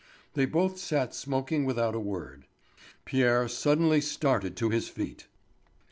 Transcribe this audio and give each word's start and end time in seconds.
They 0.33 0.47
both 0.47 0.79
sat 0.79 1.13
smoking 1.13 1.63
without 1.63 1.93
a 1.93 1.99
word. 1.99 2.47
Pierre 3.05 3.47
suddenly 3.47 4.01
started 4.01 4.57
to 4.57 4.71
his 4.71 4.89
feet. 4.89 5.27